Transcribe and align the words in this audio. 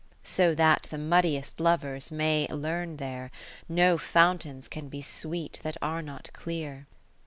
So 0.23 0.55
that 0.55 0.87
the 0.89 0.97
muddiest 0.97 1.59
lovers 1.59 2.11
may 2.11 2.47
learn 2.47 2.97
here. 2.97 3.29
No 3.69 3.99
Fountains 3.99 4.67
can 4.67 4.87
be 4.89 5.03
sweet 5.03 5.59
that 5.61 5.77
are 5.79 6.01
not 6.01 6.33
clear. 6.33 6.87